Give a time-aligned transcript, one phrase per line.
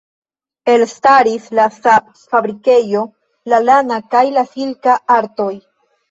[0.75, 3.03] Elstaris la sap-fabrikejo,
[3.53, 5.51] la lana kaj la silka artoj.